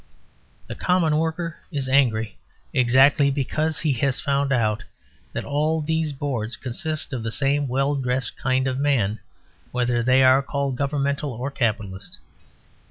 The 0.65 0.73
common 0.73 1.15
worker 1.17 1.57
is 1.71 1.87
angry 1.87 2.39
exactly 2.73 3.29
because 3.29 3.81
he 3.81 3.93
has 3.99 4.19
found 4.19 4.51
out 4.51 4.83
that 5.31 5.45
all 5.45 5.79
these 5.79 6.11
boards 6.11 6.55
consist 6.57 7.13
of 7.13 7.21
the 7.21 7.31
same 7.31 7.67
well 7.67 7.93
dressed 7.93 8.35
Kind 8.35 8.65
of 8.67 8.79
Man, 8.79 9.19
whether 9.71 10.01
they 10.01 10.23
are 10.23 10.41
called 10.41 10.75
Governmental 10.75 11.33
or 11.33 11.51
Capitalist. 11.51 12.17